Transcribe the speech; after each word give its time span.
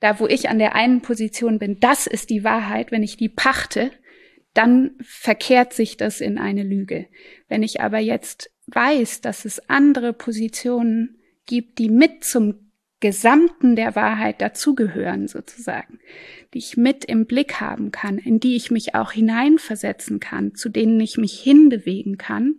da 0.00 0.20
wo 0.20 0.26
ich 0.26 0.48
an 0.48 0.58
der 0.58 0.74
einen 0.74 1.02
Position 1.02 1.58
bin, 1.58 1.80
das 1.80 2.06
ist 2.06 2.30
die 2.30 2.44
Wahrheit, 2.44 2.92
wenn 2.92 3.02
ich 3.02 3.16
die 3.16 3.28
pachte, 3.28 3.90
dann 4.54 4.92
verkehrt 5.02 5.72
sich 5.72 5.96
das 5.96 6.20
in 6.20 6.38
eine 6.38 6.62
Lüge. 6.62 7.06
Wenn 7.48 7.62
ich 7.62 7.80
aber 7.80 7.98
jetzt 7.98 8.50
weiß, 8.66 9.20
dass 9.20 9.44
es 9.44 9.68
andere 9.68 10.12
Positionen 10.12 11.18
gibt, 11.46 11.78
die 11.78 11.88
mit 11.88 12.24
zum 12.24 12.68
Gesamten 13.00 13.76
der 13.76 13.94
Wahrheit 13.94 14.40
dazugehören 14.40 15.28
sozusagen, 15.28 16.00
die 16.52 16.58
ich 16.58 16.76
mit 16.76 17.04
im 17.04 17.26
Blick 17.26 17.60
haben 17.60 17.92
kann, 17.92 18.18
in 18.18 18.40
die 18.40 18.56
ich 18.56 18.72
mich 18.72 18.96
auch 18.96 19.12
hineinversetzen 19.12 20.18
kann, 20.18 20.54
zu 20.54 20.68
denen 20.68 20.98
ich 20.98 21.16
mich 21.16 21.38
hinbewegen 21.38 22.18
kann, 22.18 22.56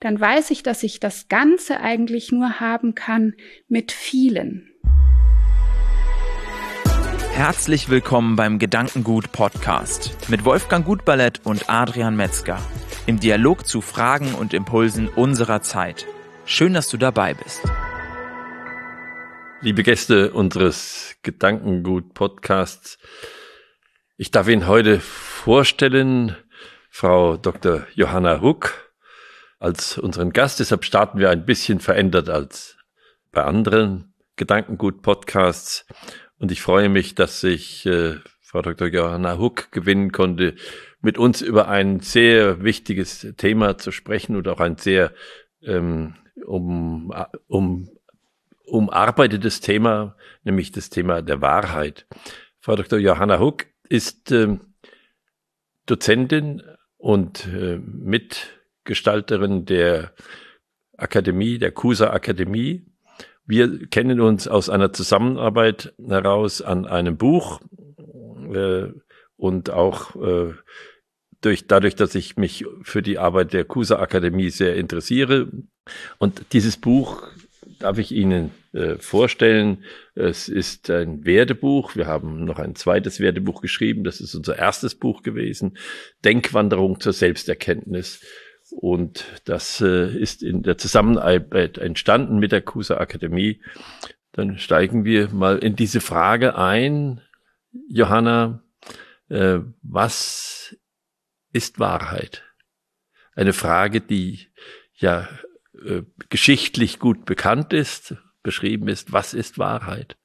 dann 0.00 0.20
weiß 0.20 0.50
ich, 0.50 0.62
dass 0.62 0.82
ich 0.82 1.00
das 1.00 1.28
Ganze 1.28 1.80
eigentlich 1.80 2.30
nur 2.30 2.60
haben 2.60 2.94
kann 2.94 3.34
mit 3.66 3.90
vielen. 3.90 4.70
Herzlich 7.38 7.88
willkommen 7.88 8.34
beim 8.34 8.58
Gedankengut 8.58 9.30
Podcast 9.30 10.28
mit 10.28 10.44
Wolfgang 10.44 10.84
Gutballett 10.84 11.46
und 11.46 11.70
Adrian 11.70 12.16
Metzger 12.16 12.58
im 13.06 13.20
Dialog 13.20 13.64
zu 13.64 13.80
Fragen 13.80 14.34
und 14.34 14.52
Impulsen 14.52 15.06
unserer 15.06 15.62
Zeit. 15.62 16.04
Schön, 16.46 16.74
dass 16.74 16.88
du 16.88 16.96
dabei 16.96 17.34
bist. 17.34 17.62
Liebe 19.60 19.84
Gäste 19.84 20.32
unseres 20.32 21.14
Gedankengut 21.22 22.12
Podcasts, 22.12 22.98
ich 24.16 24.32
darf 24.32 24.48
Ihnen 24.48 24.66
heute 24.66 24.98
vorstellen 24.98 26.36
Frau 26.90 27.36
Dr. 27.36 27.86
Johanna 27.94 28.40
Huck 28.40 28.90
als 29.60 29.96
unseren 29.96 30.32
Gast. 30.32 30.58
Deshalb 30.58 30.84
starten 30.84 31.20
wir 31.20 31.30
ein 31.30 31.46
bisschen 31.46 31.78
verändert 31.78 32.30
als 32.30 32.76
bei 33.30 33.44
anderen 33.44 34.12
Gedankengut 34.34 35.02
Podcasts. 35.02 35.86
Und 36.38 36.52
ich 36.52 36.62
freue 36.62 36.88
mich, 36.88 37.14
dass 37.14 37.42
ich 37.44 37.84
äh, 37.86 38.16
Frau 38.40 38.62
Dr. 38.62 38.88
Johanna 38.88 39.38
Huck 39.38 39.70
gewinnen 39.72 40.12
konnte, 40.12 40.54
mit 41.00 41.18
uns 41.18 41.42
über 41.42 41.68
ein 41.68 42.00
sehr 42.00 42.62
wichtiges 42.62 43.34
Thema 43.36 43.76
zu 43.78 43.92
sprechen 43.92 44.36
und 44.36 44.48
auch 44.48 44.60
ein 44.60 44.76
sehr 44.76 45.12
ähm, 45.62 46.14
um, 46.46 47.12
um, 47.46 47.90
umarbeitetes 48.64 49.60
Thema, 49.60 50.16
nämlich 50.44 50.72
das 50.72 50.90
Thema 50.90 51.22
der 51.22 51.40
Wahrheit. 51.40 52.06
Frau 52.60 52.76
Dr. 52.76 52.98
Johanna 52.98 53.38
Huck 53.38 53.66
ist 53.88 54.32
äh, 54.32 54.58
Dozentin 55.86 56.62
und 56.96 57.46
äh, 57.46 57.78
Mitgestalterin 57.78 59.64
der 59.64 60.12
Akademie, 60.96 61.58
der 61.58 61.72
CUSA 61.72 62.10
Akademie 62.10 62.87
wir 63.48 63.86
kennen 63.88 64.20
uns 64.20 64.46
aus 64.46 64.68
einer 64.68 64.92
Zusammenarbeit 64.92 65.94
heraus 66.06 66.60
an 66.60 66.86
einem 66.86 67.16
Buch 67.16 67.60
äh, 68.52 68.88
und 69.36 69.70
auch 69.70 70.14
äh, 70.16 70.52
durch, 71.40 71.66
dadurch, 71.66 71.96
dass 71.96 72.14
ich 72.14 72.36
mich 72.36 72.66
für 72.82 73.00
die 73.02 73.18
Arbeit 73.18 73.54
der 73.54 73.64
CUSA 73.64 73.98
Akademie 74.00 74.50
sehr 74.50 74.76
interessiere. 74.76 75.48
Und 76.18 76.52
dieses 76.52 76.76
Buch 76.76 77.22
darf 77.78 77.96
ich 77.96 78.12
Ihnen 78.12 78.50
äh, 78.72 78.96
vorstellen. 78.96 79.84
Es 80.14 80.48
ist 80.48 80.90
ein 80.90 81.24
Werdebuch. 81.24 81.96
Wir 81.96 82.06
haben 82.06 82.44
noch 82.44 82.58
ein 82.58 82.74
zweites 82.74 83.18
Werdebuch 83.18 83.62
geschrieben. 83.62 84.04
Das 84.04 84.20
ist 84.20 84.34
unser 84.34 84.58
erstes 84.58 84.94
Buch 84.94 85.22
gewesen. 85.22 85.78
Denkwanderung 86.24 87.00
zur 87.00 87.14
Selbsterkenntnis. 87.14 88.20
Und 88.70 89.24
das 89.44 89.80
äh, 89.80 90.10
ist 90.16 90.42
in 90.42 90.62
der 90.62 90.78
Zusammenarbeit 90.78 91.78
entstanden 91.78 92.38
mit 92.38 92.52
der 92.52 92.62
CUSA 92.62 92.98
Akademie. 92.98 93.60
Dann 94.32 94.58
steigen 94.58 95.04
wir 95.04 95.30
mal 95.30 95.58
in 95.58 95.74
diese 95.74 96.00
Frage 96.00 96.56
ein. 96.56 97.20
Johanna, 97.88 98.62
äh, 99.28 99.58
was 99.82 100.76
ist 101.52 101.78
Wahrheit? 101.78 102.44
Eine 103.34 103.52
Frage, 103.52 104.00
die 104.00 104.48
ja 104.94 105.28
äh, 105.84 106.02
geschichtlich 106.28 106.98
gut 106.98 107.24
bekannt 107.24 107.72
ist, 107.72 108.16
beschrieben 108.42 108.88
ist. 108.88 109.12
Was 109.12 109.34
ist 109.34 109.58
Wahrheit? 109.58 110.16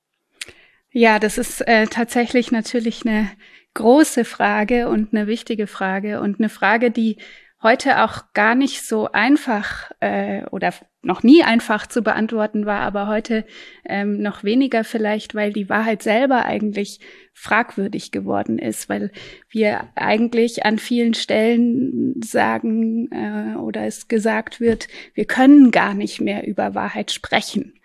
Ja, 0.91 1.19
das 1.19 1.37
ist 1.37 1.61
äh, 1.61 1.87
tatsächlich 1.87 2.51
natürlich 2.51 3.05
eine 3.05 3.31
große 3.73 4.25
Frage 4.25 4.87
und 4.87 5.13
eine 5.13 5.27
wichtige 5.27 5.67
Frage 5.67 6.21
und 6.21 6.39
eine 6.39 6.49
Frage, 6.49 6.91
die 6.91 7.17
heute 7.63 8.03
auch 8.03 8.33
gar 8.33 8.55
nicht 8.55 8.85
so 8.85 9.11
einfach 9.11 9.91
äh, 10.01 10.45
oder 10.51 10.73
noch 11.01 11.23
nie 11.23 11.43
einfach 11.43 11.87
zu 11.87 12.01
beantworten 12.01 12.65
war, 12.65 12.81
aber 12.81 13.07
heute 13.07 13.45
ähm, 13.85 14.21
noch 14.21 14.43
weniger 14.43 14.83
vielleicht, 14.83 15.33
weil 15.33 15.51
die 15.53 15.69
Wahrheit 15.69 16.03
selber 16.03 16.45
eigentlich 16.45 16.99
fragwürdig 17.33 18.11
geworden 18.11 18.59
ist, 18.59 18.89
weil 18.89 19.11
wir 19.49 19.89
eigentlich 19.95 20.65
an 20.65 20.77
vielen 20.77 21.13
Stellen 21.13 22.21
sagen 22.23 23.09
äh, 23.11 23.57
oder 23.57 23.85
es 23.85 24.07
gesagt 24.07 24.59
wird, 24.59 24.87
wir 25.13 25.25
können 25.25 25.71
gar 25.71 25.93
nicht 25.93 26.21
mehr 26.21 26.45
über 26.45 26.75
Wahrheit 26.75 27.11
sprechen. 27.11 27.79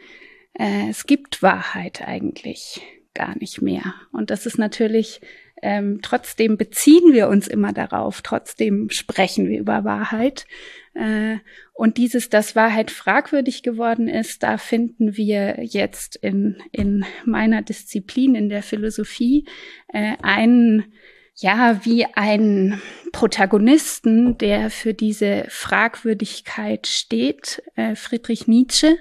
Äh, 0.54 0.90
es 0.90 1.06
gibt 1.06 1.42
Wahrheit 1.42 2.06
eigentlich 2.06 2.82
gar 3.14 3.36
nicht 3.38 3.62
mehr. 3.62 3.94
Und 4.12 4.30
das 4.30 4.46
ist 4.46 4.58
natürlich 4.58 5.20
ähm, 5.62 6.00
trotzdem 6.02 6.56
beziehen 6.56 7.12
wir 7.12 7.28
uns 7.28 7.48
immer 7.48 7.72
darauf, 7.72 8.22
trotzdem 8.22 8.90
sprechen 8.90 9.48
wir 9.48 9.58
über 9.58 9.84
Wahrheit. 9.84 10.46
Äh, 10.94 11.38
und 11.74 11.96
dieses, 11.96 12.28
dass 12.28 12.56
Wahrheit 12.56 12.90
fragwürdig 12.90 13.62
geworden 13.62 14.08
ist, 14.08 14.42
da 14.42 14.58
finden 14.58 15.16
wir 15.16 15.56
jetzt 15.62 16.16
in, 16.16 16.62
in 16.72 17.04
meiner 17.24 17.62
Disziplin, 17.62 18.34
in 18.34 18.48
der 18.48 18.62
Philosophie, 18.62 19.46
äh, 19.92 20.14
einen, 20.22 20.92
ja, 21.34 21.80
wie 21.84 22.04
einen 22.14 22.80
Protagonisten, 23.12 24.38
der 24.38 24.70
für 24.70 24.94
diese 24.94 25.44
Fragwürdigkeit 25.48 26.86
steht, 26.86 27.62
äh, 27.76 27.94
Friedrich 27.94 28.48
Nietzsche, 28.48 28.98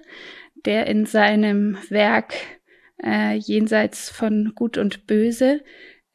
der 0.66 0.88
in 0.88 1.06
seinem 1.06 1.78
Werk 1.90 2.34
äh, 3.04 3.36
jenseits 3.36 4.10
von 4.10 4.54
Gut 4.56 4.78
und 4.78 5.08
Böse 5.08 5.62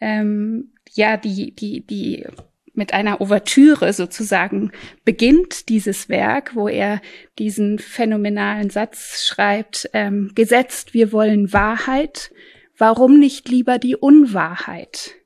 ähm, 0.03 0.73
ja 0.91 1.17
die 1.17 1.55
die 1.55 1.87
die 1.87 2.27
mit 2.75 2.95
einer 2.95 3.21
Ouvertüre 3.21 3.93
sozusagen 3.93 4.73
beginnt 5.05 5.69
dieses 5.69 6.09
Werk, 6.09 6.55
wo 6.55 6.69
er 6.69 7.01
diesen 7.39 7.79
phänomenalen 7.79 8.71
Satz 8.71 9.25
schreibt, 9.27 9.91
ähm, 9.93 10.33
gesetzt, 10.35 10.95
wir 10.95 11.13
wollen 11.13 11.53
Wahrheit, 11.53 12.33
warum 12.79 13.19
nicht 13.19 13.49
lieber 13.49 13.79
die 13.79 13.97
Unwahrheit? 13.97 15.17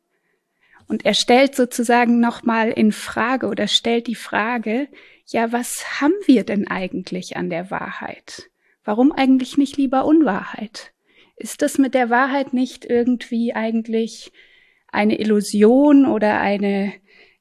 Und 0.88 1.04
er 1.04 1.14
stellt 1.14 1.54
sozusagen 1.54 2.20
nochmal 2.20 2.70
in 2.70 2.92
Frage 2.92 3.46
oder 3.46 3.66
stellt 3.68 4.06
die 4.06 4.14
Frage, 4.14 4.88
ja, 5.26 5.52
was 5.52 6.00
haben 6.00 6.14
wir 6.26 6.44
denn 6.44 6.68
eigentlich 6.68 7.36
an 7.36 7.50
der 7.50 7.70
Wahrheit? 7.70 8.50
Warum 8.84 9.10
eigentlich 9.10 9.56
nicht 9.56 9.76
lieber 9.76 10.04
Unwahrheit? 10.04 10.92
Ist 11.36 11.62
das 11.62 11.78
mit 11.78 11.94
der 11.94 12.08
Wahrheit 12.08 12.52
nicht 12.52 12.84
irgendwie 12.84 13.52
eigentlich 13.52 14.32
eine 14.96 15.20
Illusion 15.20 16.06
oder 16.06 16.40
eine, 16.40 16.92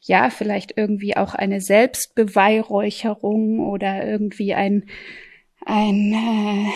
ja, 0.02 0.30
vielleicht 0.30 0.78
irgendwie 0.78 1.16
auch 1.16 1.34
eine 1.34 1.62
Selbstbeweihräucherung 1.62 3.60
oder 3.60 4.06
irgendwie 4.06 4.54
ein, 4.54 4.90
ein, 5.66 6.14
äh, 6.14 6.70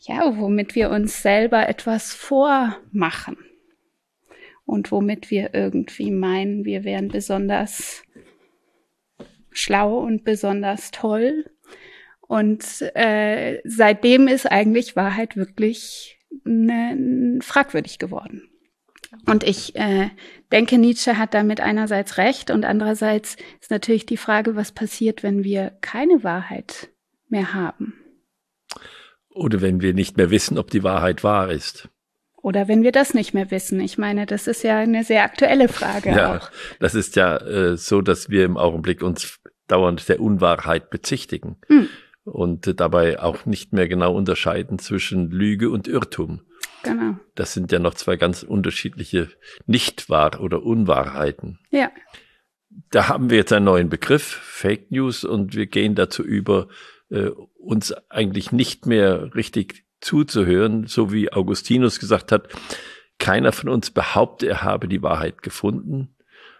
ja, 0.00 0.36
womit 0.38 0.74
wir 0.74 0.90
uns 0.90 1.22
selber 1.22 1.68
etwas 1.68 2.12
vormachen 2.12 3.38
und 4.66 4.92
womit 4.92 5.30
wir 5.30 5.54
irgendwie 5.54 6.10
meinen, 6.10 6.66
wir 6.66 6.84
wären 6.84 7.08
besonders 7.08 8.02
schlau 9.50 9.98
und 9.98 10.24
besonders 10.24 10.90
toll. 10.90 11.50
Und 12.20 12.82
äh, 12.94 13.60
seitdem 13.64 14.28
ist 14.28 14.44
eigentlich 14.44 14.96
Wahrheit 14.96 15.36
wirklich 15.36 16.18
ne, 16.44 17.38
fragwürdig 17.40 17.98
geworden. 17.98 18.50
Und 19.26 19.44
ich 19.44 19.74
äh, 19.76 20.10
denke, 20.52 20.78
Nietzsche 20.78 21.16
hat 21.16 21.34
damit 21.34 21.60
einerseits 21.60 22.18
recht 22.18 22.50
und 22.50 22.64
andererseits 22.64 23.36
ist 23.60 23.70
natürlich 23.70 24.06
die 24.06 24.16
Frage, 24.16 24.56
was 24.56 24.72
passiert, 24.72 25.22
wenn 25.22 25.44
wir 25.44 25.72
keine 25.80 26.24
Wahrheit 26.24 26.90
mehr 27.28 27.54
haben. 27.54 27.94
Oder 29.30 29.60
wenn 29.60 29.80
wir 29.80 29.94
nicht 29.94 30.16
mehr 30.16 30.30
wissen, 30.30 30.58
ob 30.58 30.70
die 30.70 30.82
Wahrheit 30.82 31.24
wahr 31.24 31.50
ist. 31.50 31.88
Oder 32.42 32.68
wenn 32.68 32.82
wir 32.82 32.92
das 32.92 33.14
nicht 33.14 33.34
mehr 33.34 33.50
wissen. 33.50 33.80
Ich 33.80 33.98
meine, 33.98 34.26
das 34.26 34.46
ist 34.46 34.62
ja 34.62 34.78
eine 34.78 35.04
sehr 35.04 35.24
aktuelle 35.24 35.68
Frage 35.68 36.10
ja, 36.10 36.36
auch. 36.36 36.50
Das 36.80 36.94
ist 36.94 37.16
ja 37.16 37.36
äh, 37.36 37.76
so, 37.76 38.00
dass 38.00 38.30
wir 38.30 38.44
im 38.44 38.56
Augenblick 38.56 39.02
uns 39.02 39.40
dauernd 39.66 40.08
der 40.08 40.20
Unwahrheit 40.20 40.90
bezichtigen 40.90 41.56
hm. 41.66 41.88
und 42.24 42.80
dabei 42.80 43.20
auch 43.20 43.44
nicht 43.44 43.72
mehr 43.72 43.88
genau 43.88 44.14
unterscheiden 44.14 44.78
zwischen 44.78 45.30
Lüge 45.30 45.70
und 45.70 45.88
Irrtum. 45.88 46.40
Genau. 46.82 47.16
Das 47.34 47.54
sind 47.54 47.72
ja 47.72 47.78
noch 47.78 47.94
zwei 47.94 48.16
ganz 48.16 48.42
unterschiedliche 48.42 49.28
Nichtwahr- 49.66 50.40
oder 50.40 50.62
Unwahrheiten. 50.62 51.58
Ja. 51.70 51.90
Da 52.90 53.08
haben 53.08 53.30
wir 53.30 53.38
jetzt 53.38 53.52
einen 53.52 53.64
neuen 53.64 53.88
Begriff, 53.88 54.24
Fake 54.24 54.90
News, 54.90 55.24
und 55.24 55.54
wir 55.54 55.66
gehen 55.66 55.94
dazu 55.94 56.22
über, 56.22 56.68
äh, 57.10 57.30
uns 57.58 57.92
eigentlich 58.08 58.52
nicht 58.52 58.86
mehr 58.86 59.34
richtig 59.34 59.84
zuzuhören, 60.00 60.86
so 60.86 61.12
wie 61.12 61.32
Augustinus 61.32 61.98
gesagt 61.98 62.30
hat, 62.30 62.48
keiner 63.18 63.52
von 63.52 63.68
uns 63.68 63.90
behaupte, 63.90 64.46
er 64.46 64.62
habe 64.62 64.86
die 64.86 65.02
Wahrheit 65.02 65.42
gefunden. 65.42 66.14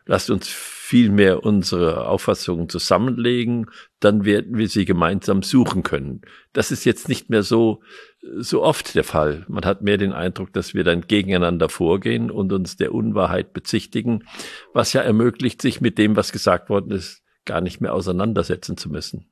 Lasst 0.06 0.30
uns 0.30 0.48
vielmehr 0.48 1.44
unsere 1.44 2.08
Auffassungen 2.08 2.68
zusammenlegen, 2.68 3.70
dann 4.00 4.24
werden 4.24 4.56
wir 4.56 4.68
sie 4.68 4.86
gemeinsam 4.86 5.42
suchen 5.42 5.82
können. 5.82 6.22
Das 6.54 6.70
ist 6.70 6.84
jetzt 6.84 7.08
nicht 7.08 7.30
mehr 7.30 7.42
so, 7.42 7.82
so 8.20 8.62
oft 8.62 8.94
der 8.94 9.04
Fall. 9.04 9.44
Man 9.48 9.64
hat 9.64 9.82
mehr 9.82 9.96
den 9.96 10.12
Eindruck, 10.12 10.52
dass 10.52 10.74
wir 10.74 10.84
dann 10.84 11.02
gegeneinander 11.02 11.68
vorgehen 11.68 12.30
und 12.30 12.52
uns 12.52 12.76
der 12.76 12.92
Unwahrheit 12.92 13.52
bezichtigen, 13.52 14.24
was 14.72 14.92
ja 14.92 15.02
ermöglicht, 15.02 15.62
sich 15.62 15.80
mit 15.80 15.98
dem, 15.98 16.16
was 16.16 16.32
gesagt 16.32 16.68
worden 16.68 16.90
ist, 16.90 17.22
gar 17.44 17.60
nicht 17.60 17.80
mehr 17.80 17.94
auseinandersetzen 17.94 18.76
zu 18.76 18.90
müssen. 18.90 19.30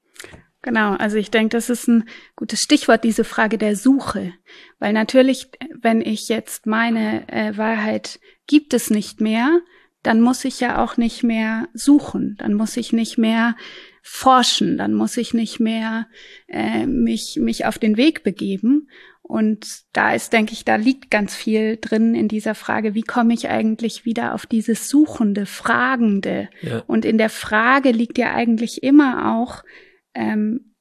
Genau, 0.63 0.95
also 0.95 1.17
ich 1.17 1.31
denke, 1.31 1.57
das 1.57 1.71
ist 1.71 1.87
ein 1.87 2.09
gutes 2.35 2.61
Stichwort, 2.61 3.05
diese 3.05 3.25
Frage 3.25 3.59
der 3.59 3.77
Suche. 3.77 4.33
Weil 4.79 4.93
natürlich, 4.93 5.51
wenn 5.81 6.01
ich 6.01 6.29
jetzt 6.29 6.67
meine 6.67 7.29
äh, 7.29 7.57
Wahrheit 7.57 8.19
gibt 8.47 8.75
es 8.75 8.91
nicht 8.91 9.21
mehr, 9.21 9.61
dann 10.03 10.21
muss 10.21 10.45
ich 10.45 10.61
ja 10.61 10.83
auch 10.83 10.97
nicht 10.97 11.23
mehr 11.23 11.69
suchen, 11.75 12.37
dann 12.39 12.55
muss 12.55 12.77
ich 12.77 12.93
nicht 12.93 13.19
mehr 13.19 13.57
forschen, 14.09 14.79
dann 14.79 14.95
muss 14.95 15.17
ich 15.17 15.35
nicht 15.35 15.59
mehr 15.59 16.07
äh, 16.47 16.87
mich, 16.87 17.39
mich 17.41 17.67
auf 17.67 17.77
den 17.77 17.97
Weg 17.97 18.23
begeben. 18.23 18.89
Und 19.21 19.81
da 19.93 20.15
ist, 20.15 20.33
denke 20.33 20.53
ich, 20.53 20.65
da 20.65 20.77
liegt 20.77 21.11
ganz 21.11 21.35
viel 21.35 21.77
drin 21.81 22.15
in 22.15 22.29
dieser 22.29 22.55
Frage, 22.55 22.95
wie 22.95 23.03
komme 23.03 23.35
ich 23.35 23.49
eigentlich 23.49 24.05
wieder 24.05 24.33
auf 24.33 24.47
dieses 24.47 24.89
Suchende, 24.89 25.45
Fragende? 25.45 26.49
Ja. 26.63 26.85
Und 26.87 27.05
in 27.05 27.19
der 27.19 27.31
Frage 27.31 27.91
liegt 27.91 28.17
ja 28.17 28.33
eigentlich 28.33 28.85
immer 28.85 29.35
auch, 29.37 29.65
ähm, 30.15 30.76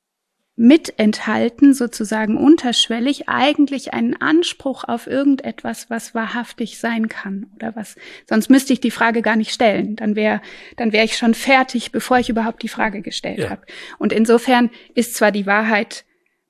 mit 0.57 1.00
enthalten, 1.00 1.74
sozusagen 1.74 2.38
unterschwellig, 2.38 3.28
eigentlich 3.28 3.94
einen 3.94 4.16
Anspruch 4.16 4.86
auf 4.86 5.06
irgendetwas, 5.06 5.90
was 5.90 6.16
wahrhaftig 6.16 6.80
sein 6.80 7.10
kann 7.10 7.48
oder 7.56 7.75
was. 7.75 7.96
Sonst 8.30 8.50
müsste 8.50 8.72
ich 8.72 8.80
die 8.80 8.92
Frage 8.92 9.22
gar 9.22 9.36
nicht 9.36 9.52
stellen. 9.52 9.98
Dann 9.98 10.16
wäre 10.16 10.42
dann 10.78 10.94
wäre 10.94 11.04
ich 11.04 11.18
schon 11.18 11.34
fertig, 11.34 11.92
bevor 11.92 12.19
ich 12.19 12.30
überhaupt 12.30 12.63
die 12.63 12.69
Frage 12.69 13.02
gestellt 13.02 13.40
ja. 13.40 13.50
habe. 13.50 13.63
Und 13.98 14.13
insofern 14.13 14.69
ist 14.94 15.16
zwar 15.16 15.34
die 15.34 15.46
Wahrheit 15.46 16.06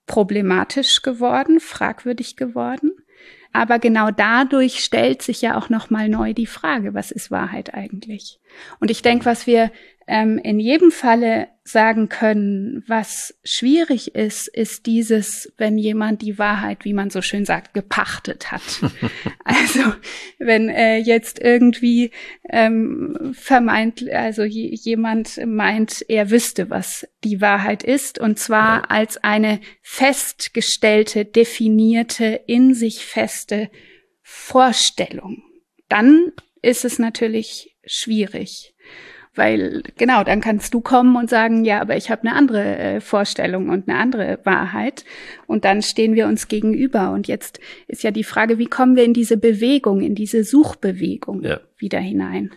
problematisch 0.05 1.01
geworden, 1.01 1.59
fragwürdig 1.59 2.35
geworden, 2.35 2.91
aber 3.55 3.79
genau 3.79 4.11
dadurch 4.11 4.83
stellt 4.83 5.21
sich 5.21 5.41
ja 5.41 5.57
auch 5.57 5.69
noch 5.69 5.89
mal 5.89 6.09
neu 6.09 6.33
die 6.33 6.45
Frage, 6.45 6.93
was 6.93 7.09
ist 7.09 7.31
Wahrheit 7.31 7.73
eigentlich? 7.73 8.41
Und 8.81 8.91
ich 8.91 9.01
denke, 9.01 9.25
was 9.25 9.47
wir 9.47 9.71
ähm, 10.07 10.37
in 10.37 10.59
jedem 10.59 10.91
Falle 10.91 11.47
sagen 11.63 12.09
können, 12.09 12.83
was 12.87 13.33
schwierig 13.43 14.13
ist, 14.13 14.47
ist 14.47 14.85
dieses, 14.85 15.51
wenn 15.57 15.79
jemand 15.79 16.21
die 16.21 16.37
Wahrheit, 16.37 16.85
wie 16.85 16.93
man 16.93 17.09
so 17.09 17.23
schön 17.23 17.43
sagt, 17.43 17.73
gepachtet 17.73 18.51
hat. 18.51 18.61
also 19.43 19.79
wenn 20.37 20.69
äh, 20.69 20.97
jetzt 20.97 21.39
irgendwie 21.39 22.11
ähm, 22.47 23.33
vermeint, 23.33 24.07
also 24.11 24.43
jemand 24.43 25.43
meint, 25.43 26.05
er 26.07 26.29
wüsste, 26.29 26.69
was 26.69 27.07
die 27.23 27.41
Wahrheit 27.41 27.83
ist, 27.83 28.19
und 28.19 28.37
zwar 28.37 28.83
ja. 28.83 28.89
als 28.89 29.17
eine 29.23 29.59
festgestellte, 29.81 31.25
definierte, 31.25 32.41
in 32.45 32.75
sich 32.75 33.05
feste 33.05 33.71
Vorstellung. 34.21 35.41
Dann 35.89 36.31
ist 36.61 36.85
es 36.85 36.99
natürlich 36.99 37.75
schwierig. 37.85 38.74
Weil 39.35 39.83
genau, 39.97 40.23
dann 40.23 40.41
kannst 40.41 40.73
du 40.73 40.81
kommen 40.81 41.15
und 41.15 41.29
sagen, 41.29 41.65
ja, 41.65 41.81
aber 41.81 41.97
ich 41.97 42.09
habe 42.09 42.21
eine 42.21 42.35
andere 42.35 42.77
äh, 42.77 43.01
Vorstellung 43.01 43.69
und 43.69 43.87
eine 43.87 43.97
andere 43.97 44.39
Wahrheit. 44.43 45.03
Und 45.45 45.65
dann 45.65 45.81
stehen 45.81 46.15
wir 46.15 46.27
uns 46.27 46.47
gegenüber. 46.47 47.11
Und 47.11 47.27
jetzt 47.27 47.59
ist 47.87 48.03
ja 48.03 48.11
die 48.11 48.23
Frage, 48.23 48.57
wie 48.57 48.67
kommen 48.67 48.95
wir 48.95 49.03
in 49.03 49.13
diese 49.13 49.37
Bewegung, 49.37 50.01
in 50.01 50.15
diese 50.15 50.43
Suchbewegung 50.43 51.43
ja. 51.43 51.59
wieder 51.77 51.99
hinein? 51.99 52.51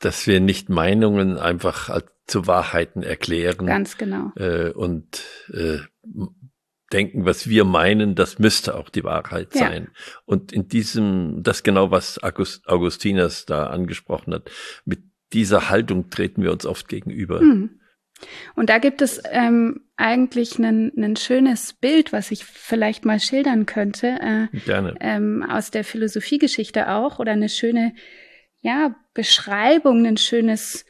Dass 0.00 0.26
wir 0.26 0.40
nicht 0.40 0.68
Meinungen 0.68 1.38
einfach 1.38 2.00
zu 2.26 2.46
Wahrheiten 2.46 3.02
erklären. 3.02 3.66
Ganz 3.66 3.98
genau. 3.98 4.32
Äh, 4.36 4.70
und 4.70 5.24
äh, 5.52 5.78
denken, 6.92 7.24
was 7.24 7.48
wir 7.48 7.64
meinen, 7.64 8.14
das 8.14 8.38
müsste 8.38 8.76
auch 8.76 8.88
die 8.88 9.04
Wahrheit 9.04 9.54
ja. 9.54 9.60
sein. 9.60 9.88
Und 10.24 10.52
in 10.52 10.68
diesem, 10.68 11.42
das 11.42 11.62
genau, 11.62 11.90
was 11.90 12.22
August, 12.22 12.66
Augustinus 12.68 13.46
da 13.46 13.66
angesprochen 13.66 14.34
hat, 14.34 14.50
mit 14.84 15.09
dieser 15.32 15.70
Haltung 15.70 16.10
treten 16.10 16.42
wir 16.42 16.52
uns 16.52 16.66
oft 16.66 16.88
gegenüber. 16.88 17.40
Hm. 17.40 17.80
Und 18.54 18.68
da 18.68 18.78
gibt 18.78 19.00
es 19.00 19.22
ähm, 19.30 19.80
eigentlich 19.96 20.58
ein 20.58 21.16
schönes 21.16 21.72
Bild, 21.72 22.12
was 22.12 22.30
ich 22.30 22.44
vielleicht 22.44 23.04
mal 23.04 23.18
schildern 23.18 23.66
könnte. 23.66 24.18
Äh, 24.52 24.58
Gerne. 24.64 24.94
Ähm, 25.00 25.42
aus 25.42 25.70
der 25.70 25.84
Philosophiegeschichte 25.84 26.90
auch 26.90 27.18
oder 27.18 27.32
eine 27.32 27.48
schöne 27.48 27.94
ja, 28.60 28.94
Beschreibung, 29.14 30.04
ein 30.06 30.18
schönes 30.18 30.84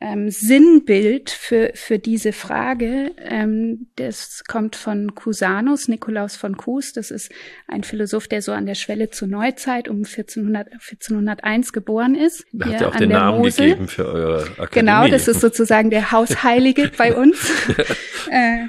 ähm, 0.00 0.30
Sinnbild 0.30 1.30
für, 1.30 1.70
für 1.74 1.98
diese 1.98 2.32
Frage. 2.32 3.12
Ähm, 3.18 3.88
das 3.96 4.44
kommt 4.46 4.76
von 4.76 5.14
Cusanus, 5.14 5.88
Nikolaus 5.88 6.36
von 6.36 6.56
Cus. 6.56 6.92
Das 6.92 7.10
ist 7.10 7.32
ein 7.66 7.82
Philosoph, 7.82 8.28
der 8.28 8.42
so 8.42 8.52
an 8.52 8.66
der 8.66 8.74
Schwelle 8.74 9.10
zur 9.10 9.28
Neuzeit 9.28 9.88
um 9.88 9.98
1400, 9.98 10.72
1401 10.72 11.72
geboren 11.72 12.14
ist. 12.14 12.44
Da 12.52 12.66
hat 12.66 12.80
er 12.80 12.88
auch 12.88 12.96
den 12.96 13.10
Namen 13.10 13.38
Mosel. 13.38 13.68
gegeben 13.70 13.88
für 13.88 14.06
eure 14.06 14.42
Akademie. 14.58 14.68
Genau, 14.72 15.08
das 15.08 15.28
ist 15.28 15.40
sozusagen 15.40 15.90
der 15.90 16.12
Hausheilige 16.12 16.90
bei 16.98 17.14
uns, 17.14 17.50
äh, 18.30 18.64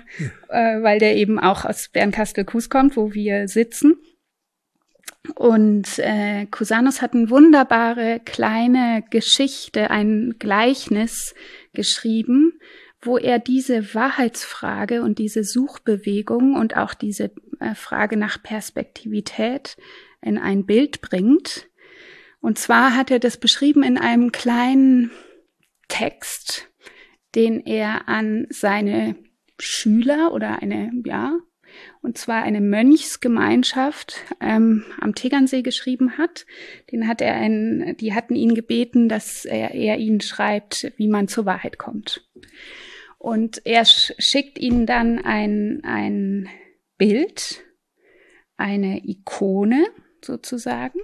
äh, 0.50 0.82
weil 0.82 1.00
der 1.00 1.16
eben 1.16 1.40
auch 1.40 1.66
aus 1.66 1.90
Bernkastel-Kues 1.90 2.70
kommt, 2.70 2.96
wo 2.96 3.14
wir 3.14 3.48
sitzen. 3.48 3.98
Und 5.36 6.00
äh, 6.00 6.46
Cusanus 6.48 7.02
hat 7.02 7.14
eine 7.14 7.30
wunderbare 7.30 8.22
kleine 8.24 9.04
Geschichte, 9.10 9.92
ein 9.92 10.36
Gleichnis 10.40 11.36
geschrieben, 11.74 12.60
wo 13.02 13.18
er 13.18 13.40
diese 13.40 13.94
Wahrheitsfrage 13.94 15.02
und 15.02 15.20
diese 15.20 15.44
Suchbewegung 15.44 16.56
und 16.56 16.78
auch 16.78 16.94
diese 16.94 17.32
äh, 17.60 17.76
Frage 17.76 18.18
nach 18.18 18.42
Perspektivität 18.42 19.78
in 20.22 20.38
ein 20.38 20.66
Bild 20.66 21.02
bringt. 21.02 21.68
Und 22.40 22.58
zwar 22.58 22.96
hat 22.96 23.12
er 23.12 23.20
das 23.20 23.38
beschrieben 23.38 23.84
in 23.84 23.98
einem 23.98 24.32
kleinen 24.32 25.12
Text, 25.88 26.70
den 27.36 27.66
er 27.66 28.08
an 28.08 28.48
seine 28.50 29.16
Schüler 29.60 30.34
oder 30.34 30.62
eine, 30.62 30.92
ja, 31.06 31.38
und 32.02 32.18
zwar 32.18 32.44
eine 32.44 32.62
Mönchsgemeinschaft 32.62 34.26
ähm, 34.40 34.86
am 35.00 35.16
Tegernsee 35.16 35.62
geschrieben 35.62 36.18
hat. 36.18 36.46
Den 36.92 37.08
hat 37.08 37.22
er 37.22 37.36
ein, 37.36 37.96
die 38.00 38.14
hatten 38.14 38.36
ihn 38.36 38.56
gebeten, 38.56 39.10
dass 39.10 39.46
er, 39.46 39.74
er 39.74 39.98
ihnen 39.98 40.22
schreibt, 40.22 40.92
wie 40.98 41.08
man 41.08 41.28
zur 41.28 41.46
Wahrheit 41.46 41.78
kommt. 41.78 42.28
Und 43.18 43.66
er 43.66 43.84
schickt 43.86 44.60
ihnen 44.60 44.86
dann 44.86 45.20
ein, 45.20 45.82
ein 45.84 46.50
Bild, 46.98 47.64
eine 48.56 49.02
Ikone 49.06 49.86
sozusagen. 50.24 51.00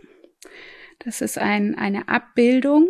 Das 1.00 1.22
ist 1.22 1.38
ein, 1.38 1.76
eine 1.76 2.08
Abbildung 2.08 2.88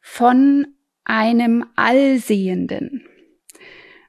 von 0.00 0.66
einem 1.04 1.66
Allsehenden. 1.76 3.06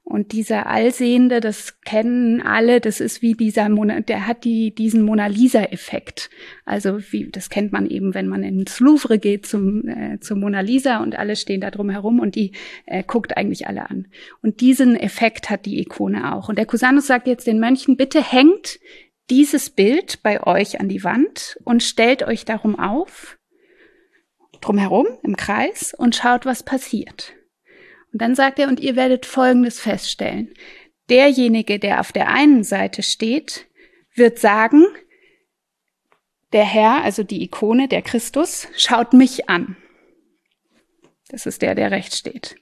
Und 0.08 0.34
dieser 0.34 0.68
Allsehende, 0.68 1.40
das 1.40 1.82
kennen 1.82 2.40
alle, 2.40 2.80
das 2.80 3.00
ist 3.00 3.24
wie 3.24 3.34
dieser, 3.34 3.70
Mona, 3.70 4.02
der 4.02 4.28
hat 4.28 4.44
die, 4.44 4.74
diesen 4.74 5.02
Mona 5.02 5.26
Lisa-Effekt. 5.26 6.30
Also 6.64 7.00
wie, 7.12 7.32
das 7.32 7.50
kennt 7.50 7.74
man 7.74 7.88
eben, 7.88 8.14
wenn 8.14 8.28
man 8.28 8.44
ins 8.44 8.80
Louvre 8.80 9.18
geht 9.18 9.48
zum, 9.48 9.88
äh, 9.88 10.20
zum 10.20 10.42
Mona 10.42 10.60
Lisa 10.60 11.02
und 11.02 11.18
alle 11.18 11.36
stehen 11.36 11.60
da 11.60 11.72
drum 11.72 11.90
herum 11.90 12.20
und 12.20 12.36
die 12.36 12.52
äh, 12.86 13.04
guckt 13.04 13.36
eigentlich 13.36 13.68
alle 13.68 13.90
an. 13.90 14.08
Und 14.44 14.62
diesen 14.62 14.96
Effekt 14.96 15.50
hat 15.50 15.66
die 15.66 15.80
Ikone 15.80 16.36
auch. 16.36 16.50
Und 16.50 16.60
der 16.60 16.68
Cusanus 16.68 17.08
sagt 17.08 17.26
jetzt 17.26 17.48
den 17.48 17.60
Mönchen, 17.60 17.98
bitte 17.98 18.22
hängt 18.22 18.80
dieses 19.32 19.72
Bild 19.72 20.22
bei 20.22 20.46
euch 20.46 20.80
an 20.80 20.88
die 20.88 21.04
Wand 21.04 21.58
und 21.64 21.82
stellt 21.82 22.22
euch 22.22 22.46
darum 22.46 22.78
auf, 22.78 23.40
drumherum 24.62 25.08
im 25.24 25.36
Kreis 25.36 25.96
und 25.98 26.16
schaut, 26.16 26.46
was 26.46 26.62
passiert. 26.62 27.34
Und 28.16 28.22
dann 28.22 28.34
sagt 28.34 28.60
er, 28.60 28.70
und 28.70 28.80
ihr 28.80 28.96
werdet 28.96 29.26
Folgendes 29.26 29.82
feststellen. 29.82 30.54
Derjenige, 31.10 31.80
der 31.80 32.00
auf 32.00 32.14
der 32.14 32.30
einen 32.30 32.64
Seite 32.64 33.04
steht, 33.04 33.68
wird 34.14 34.40
sagen, 34.40 34.86
der 36.54 36.64
Herr, 36.64 37.04
also 37.04 37.24
die 37.24 37.44
Ikone, 37.44 37.90
der 37.90 38.02
Christus, 38.02 38.70
schaut 38.78 39.12
mich 39.12 39.50
an. 39.50 39.76
Das 41.28 41.46
ist 41.46 41.62
der, 41.62 41.76
der 41.76 41.92
rechts 41.92 42.20
steht. 42.20 42.56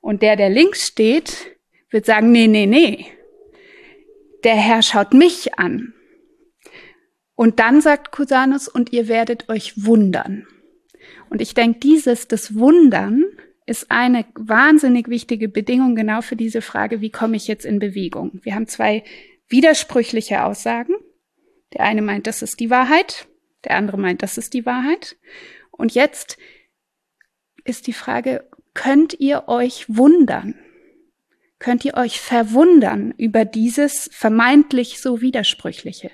Und 0.00 0.22
der, 0.22 0.34
der 0.34 0.50
links 0.50 0.88
steht, 0.88 1.56
wird 1.90 2.04
sagen, 2.04 2.32
nee, 2.32 2.48
nee, 2.48 2.66
nee. 2.66 3.06
Der 4.42 4.56
Herr 4.56 4.82
schaut 4.82 5.14
mich 5.14 5.56
an. 5.56 5.94
Und 7.36 7.60
dann 7.60 7.80
sagt 7.80 8.10
Cusanus, 8.10 8.66
und 8.66 8.92
ihr 8.92 9.06
werdet 9.06 9.48
euch 9.48 9.84
wundern. 9.86 10.48
Und 11.30 11.40
ich 11.40 11.54
denke, 11.54 11.78
dieses, 11.78 12.26
das 12.26 12.56
Wundern, 12.56 13.22
ist 13.66 13.90
eine 13.90 14.24
wahnsinnig 14.34 15.08
wichtige 15.08 15.48
Bedingung 15.48 15.96
genau 15.96 16.22
für 16.22 16.36
diese 16.36 16.62
Frage, 16.62 17.00
wie 17.00 17.10
komme 17.10 17.36
ich 17.36 17.48
jetzt 17.48 17.66
in 17.66 17.80
Bewegung? 17.80 18.40
Wir 18.42 18.54
haben 18.54 18.68
zwei 18.68 19.02
widersprüchliche 19.48 20.44
Aussagen 20.44 20.94
Der 21.72 21.80
eine 21.80 22.00
meint, 22.00 22.26
das 22.26 22.42
ist 22.42 22.60
die 22.60 22.70
Wahrheit, 22.70 23.26
der 23.64 23.76
andere 23.76 23.98
meint, 23.98 24.22
das 24.22 24.38
ist 24.38 24.54
die 24.54 24.64
Wahrheit. 24.64 25.16
Und 25.72 25.94
jetzt 25.94 26.38
ist 27.64 27.88
die 27.88 27.92
Frage, 27.92 28.48
könnt 28.72 29.18
ihr 29.18 29.48
euch 29.48 29.86
wundern? 29.88 30.54
Könnt 31.58 31.84
ihr 31.84 31.94
euch 31.94 32.20
verwundern 32.20 33.14
über 33.16 33.44
dieses 33.44 34.08
vermeintlich 34.12 35.00
so 35.00 35.20
widersprüchliche? 35.20 36.10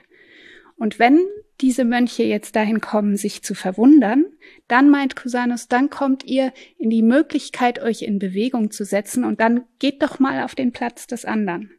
Und 0.77 0.99
wenn 0.99 1.21
diese 1.61 1.85
Mönche 1.85 2.25
jetzt 2.25 2.57
dahin 2.57 2.81
kommen, 2.81 3.17
sich 3.17 3.43
zu 3.43 3.55
verwundern, 3.55 4.25
dann 4.69 4.91
meint 4.91 5.17
Cusanus, 5.17 5.69
dann 5.69 5.91
kommt 5.91 6.25
ihr 6.25 6.53
in 6.79 6.91
die 6.91 7.03
Möglichkeit, 7.03 7.81
euch 7.81 8.03
in 8.03 8.19
Bewegung 8.19 8.71
zu 8.71 8.85
setzen 8.85 9.25
und 9.25 9.41
dann 9.41 9.65
geht 9.79 10.03
doch 10.03 10.19
mal 10.19 10.43
auf 10.43 10.55
den 10.55 10.73
Platz 10.73 11.07
des 11.07 11.25
anderen. 11.25 11.71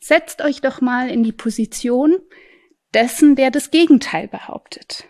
Setzt 0.00 0.42
euch 0.42 0.60
doch 0.60 0.80
mal 0.80 1.10
in 1.10 1.22
die 1.22 1.32
Position 1.32 2.16
dessen, 2.92 3.36
der 3.36 3.50
das 3.50 3.70
Gegenteil 3.70 4.28
behauptet. 4.28 5.04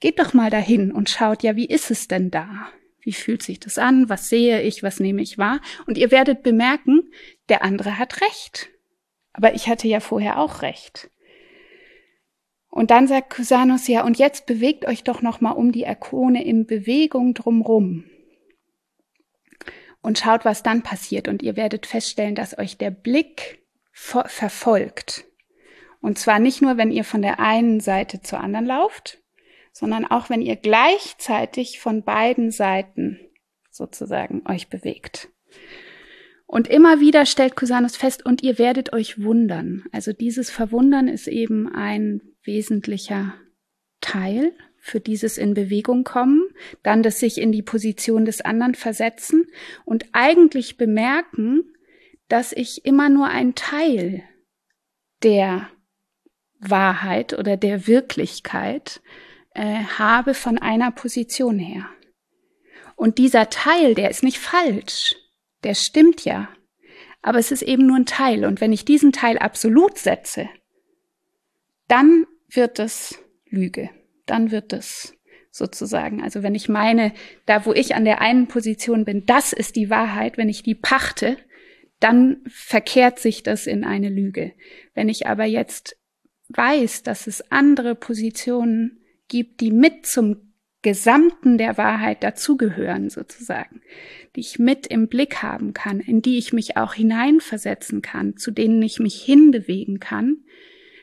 Geht 0.00 0.18
doch 0.18 0.32
mal 0.32 0.50
dahin 0.50 0.92
und 0.92 1.10
schaut, 1.10 1.42
ja, 1.42 1.56
wie 1.56 1.66
ist 1.66 1.90
es 1.90 2.08
denn 2.08 2.30
da? 2.30 2.68
Wie 3.02 3.12
fühlt 3.12 3.42
sich 3.42 3.60
das 3.60 3.78
an? 3.78 4.08
Was 4.08 4.28
sehe 4.28 4.62
ich? 4.62 4.82
Was 4.82 5.00
nehme 5.00 5.22
ich 5.22 5.38
wahr? 5.38 5.60
Und 5.86 5.98
ihr 5.98 6.10
werdet 6.10 6.42
bemerken, 6.42 7.10
der 7.48 7.62
andere 7.62 7.98
hat 7.98 8.20
recht. 8.20 8.70
Aber 9.32 9.54
ich 9.54 9.68
hatte 9.68 9.88
ja 9.88 10.00
vorher 10.00 10.38
auch 10.38 10.62
recht. 10.62 11.10
Und 12.70 12.92
dann 12.92 13.08
sagt 13.08 13.34
Cusanus 13.34 13.88
ja, 13.88 14.04
und 14.04 14.16
jetzt 14.16 14.46
bewegt 14.46 14.86
euch 14.86 15.02
doch 15.02 15.22
noch 15.22 15.40
mal 15.40 15.50
um 15.50 15.72
die 15.72 15.82
Ikone 15.82 16.44
in 16.44 16.66
Bewegung 16.66 17.34
drumrum. 17.34 18.04
Und 20.02 20.18
schaut, 20.18 20.44
was 20.44 20.62
dann 20.62 20.82
passiert. 20.82 21.28
Und 21.28 21.42
ihr 21.42 21.56
werdet 21.56 21.84
feststellen, 21.84 22.34
dass 22.34 22.56
euch 22.56 22.78
der 22.78 22.90
Blick 22.90 23.62
verfolgt. 23.92 25.24
Und 26.00 26.18
zwar 26.18 26.38
nicht 26.38 26.62
nur, 26.62 26.78
wenn 26.78 26.90
ihr 26.90 27.04
von 27.04 27.20
der 27.20 27.38
einen 27.40 27.80
Seite 27.80 28.22
zur 28.22 28.40
anderen 28.40 28.64
lauft, 28.64 29.18
sondern 29.72 30.06
auch 30.06 30.30
wenn 30.30 30.40
ihr 30.40 30.56
gleichzeitig 30.56 31.80
von 31.80 32.02
beiden 32.02 32.50
Seiten 32.50 33.20
sozusagen 33.70 34.42
euch 34.48 34.68
bewegt. 34.68 35.28
Und 36.46 36.66
immer 36.66 37.00
wieder 37.00 37.26
stellt 37.26 37.54
Cusanus 37.54 37.96
fest, 37.96 38.24
und 38.24 38.42
ihr 38.42 38.58
werdet 38.58 38.92
euch 38.92 39.22
wundern. 39.22 39.84
Also 39.92 40.12
dieses 40.12 40.50
Verwundern 40.50 41.06
ist 41.06 41.28
eben 41.28 41.72
ein 41.72 42.22
wesentlicher 42.44 43.34
Teil 44.00 44.52
für 44.78 45.00
dieses 45.00 45.36
in 45.36 45.54
Bewegung 45.54 46.04
kommen, 46.04 46.42
dann 46.82 47.02
das 47.02 47.20
sich 47.20 47.38
in 47.38 47.52
die 47.52 47.62
Position 47.62 48.24
des 48.24 48.40
anderen 48.40 48.74
versetzen 48.74 49.46
und 49.84 50.06
eigentlich 50.12 50.76
bemerken, 50.78 51.64
dass 52.28 52.52
ich 52.52 52.84
immer 52.86 53.08
nur 53.08 53.26
ein 53.26 53.54
Teil 53.54 54.22
der 55.22 55.68
Wahrheit 56.58 57.38
oder 57.38 57.56
der 57.56 57.86
Wirklichkeit 57.86 59.02
äh, 59.54 59.84
habe 59.98 60.34
von 60.34 60.58
einer 60.58 60.90
Position 60.90 61.58
her. 61.58 61.88
Und 62.96 63.18
dieser 63.18 63.50
Teil, 63.50 63.94
der 63.94 64.10
ist 64.10 64.22
nicht 64.22 64.38
falsch, 64.38 65.16
der 65.64 65.74
stimmt 65.74 66.24
ja, 66.24 66.48
aber 67.22 67.38
es 67.38 67.50
ist 67.50 67.62
eben 67.62 67.86
nur 67.86 67.96
ein 67.96 68.06
Teil. 68.06 68.44
Und 68.44 68.60
wenn 68.60 68.72
ich 68.72 68.84
diesen 68.84 69.12
Teil 69.12 69.38
absolut 69.38 69.98
setze, 69.98 70.48
dann 71.88 72.26
wird 72.50 72.78
es 72.78 73.22
Lüge, 73.48 73.90
dann 74.26 74.50
wird 74.50 74.72
es 74.72 75.14
sozusagen. 75.50 76.22
Also 76.22 76.42
wenn 76.42 76.54
ich 76.54 76.68
meine, 76.68 77.12
da 77.46 77.66
wo 77.66 77.72
ich 77.72 77.94
an 77.94 78.04
der 78.04 78.20
einen 78.20 78.46
Position 78.46 79.04
bin, 79.04 79.26
das 79.26 79.52
ist 79.52 79.76
die 79.76 79.90
Wahrheit, 79.90 80.38
wenn 80.38 80.48
ich 80.48 80.62
die 80.62 80.74
pachte, 80.74 81.36
dann 81.98 82.38
verkehrt 82.46 83.18
sich 83.18 83.42
das 83.42 83.66
in 83.66 83.84
eine 83.84 84.08
Lüge. 84.08 84.52
Wenn 84.94 85.08
ich 85.08 85.26
aber 85.26 85.44
jetzt 85.44 85.96
weiß, 86.48 87.02
dass 87.02 87.26
es 87.26 87.50
andere 87.50 87.94
Positionen 87.94 89.00
gibt, 89.28 89.60
die 89.60 89.70
mit 89.70 90.06
zum 90.06 90.50
Gesamten 90.82 91.58
der 91.58 91.76
Wahrheit 91.76 92.22
dazugehören, 92.22 93.10
sozusagen, 93.10 93.82
die 94.34 94.40
ich 94.40 94.58
mit 94.58 94.86
im 94.86 95.08
Blick 95.08 95.42
haben 95.42 95.74
kann, 95.74 96.00
in 96.00 96.22
die 96.22 96.38
ich 96.38 96.54
mich 96.54 96.78
auch 96.78 96.94
hineinversetzen 96.94 98.00
kann, 98.00 98.38
zu 98.38 98.50
denen 98.50 98.80
ich 98.80 98.98
mich 98.98 99.20
hinbewegen 99.22 100.00
kann, 100.00 100.38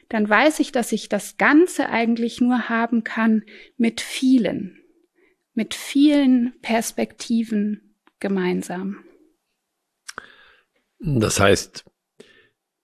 dann 0.09 0.29
weiß 0.29 0.59
ich, 0.59 0.71
dass 0.71 0.91
ich 0.91 1.09
das 1.09 1.37
Ganze 1.37 1.89
eigentlich 1.89 2.39
nur 2.41 2.69
haben 2.69 3.03
kann 3.03 3.43
mit 3.77 4.01
vielen, 4.01 4.79
mit 5.53 5.73
vielen 5.73 6.53
Perspektiven 6.61 7.95
gemeinsam. 8.19 9.03
Das 10.99 11.39
heißt, 11.39 11.85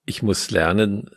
ich 0.06 0.22
muss 0.22 0.50
lernen, 0.50 1.10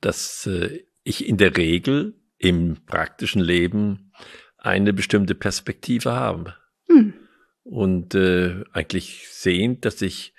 dass 0.00 0.46
äh, 0.46 0.84
ich 1.02 1.26
in 1.26 1.36
der 1.36 1.56
Regel 1.56 2.20
im 2.38 2.84
praktischen 2.86 3.42
Leben 3.42 4.12
eine 4.56 4.92
bestimmte 4.92 5.34
Perspektive 5.34 6.12
habe. 6.12 6.56
Hm. 6.88 7.14
Und 7.62 8.14
äh, 8.14 8.64
eigentlich 8.72 9.28
sehen, 9.30 9.80
dass 9.80 10.02
ich 10.02 10.34